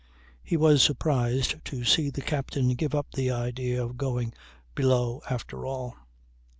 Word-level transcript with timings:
He 0.41 0.57
was 0.57 0.81
surprised 0.81 1.63
to 1.65 1.83
see 1.85 2.09
the 2.09 2.23
captain 2.23 2.69
give 2.69 2.95
up 2.95 3.11
the 3.11 3.29
idea 3.29 3.85
of 3.85 3.97
going 3.97 4.33
below 4.73 5.21
after 5.29 5.63
all. 5.63 5.95